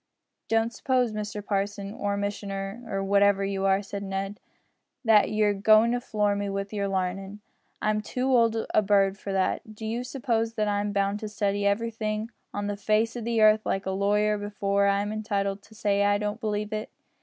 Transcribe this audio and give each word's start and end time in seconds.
"Don't 0.47 0.73
suppose, 0.73 1.11
Mr 1.11 1.45
parson, 1.45 1.93
or 1.93 2.17
missioner, 2.17 2.81
or 2.89 3.03
whatever 3.03 3.45
you 3.45 3.65
are," 3.67 3.83
said 3.83 4.01
Ned, 4.01 4.39
"that 5.05 5.29
you're 5.29 5.53
goin' 5.53 5.91
to 5.91 6.01
floor 6.01 6.35
me 6.35 6.49
wi' 6.49 6.65
your 6.71 6.87
larnin'. 6.87 7.39
I'm 7.83 8.01
too 8.01 8.25
old 8.35 8.57
a 8.73 8.81
bird 8.81 9.19
for 9.19 9.31
that. 9.31 9.75
Do 9.75 9.85
you 9.85 10.03
suppose 10.03 10.55
that 10.55 10.67
I'm 10.67 10.91
bound 10.91 11.19
to 11.19 11.27
study 11.29 11.67
everything 11.67 12.31
on 12.51 12.65
the 12.65 12.75
face 12.77 13.15
o' 13.15 13.21
the 13.21 13.41
earth 13.41 13.63
like 13.63 13.85
a 13.85 13.91
lawyer 13.91 14.39
before 14.39 14.87
I'm 14.87 15.11
entitled 15.11 15.61
to 15.61 15.75
say 15.75 16.03
I 16.03 16.17
don't 16.17 16.41
believe 16.41 16.73
it. 16.73 16.89